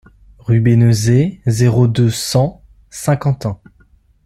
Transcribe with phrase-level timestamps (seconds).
[0.39, 3.59] Rue Bénezet, zéro deux, cent Saint-Quentin